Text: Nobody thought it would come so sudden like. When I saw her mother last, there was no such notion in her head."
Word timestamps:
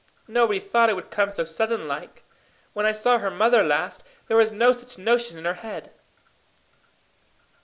Nobody 0.27 0.59
thought 0.59 0.89
it 0.89 0.95
would 0.95 1.11
come 1.11 1.29
so 1.29 1.43
sudden 1.43 1.87
like. 1.87 2.23
When 2.73 2.87
I 2.87 2.91
saw 2.91 3.19
her 3.19 3.29
mother 3.29 3.61
last, 3.63 4.03
there 4.27 4.35
was 4.37 4.51
no 4.51 4.71
such 4.71 4.97
notion 4.97 5.37
in 5.37 5.45
her 5.45 5.53
head." 5.61 5.91